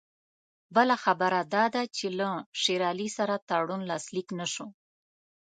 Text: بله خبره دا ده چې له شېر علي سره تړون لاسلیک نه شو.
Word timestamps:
بله 0.75 0.95
خبره 1.03 1.39
دا 1.55 1.65
ده 1.73 1.83
چې 1.97 2.05
له 2.19 2.29
شېر 2.61 2.81
علي 2.91 3.07
سره 3.17 3.35
تړون 3.49 3.81
لاسلیک 3.89 4.27
نه 4.39 4.47
شو. 4.53 4.67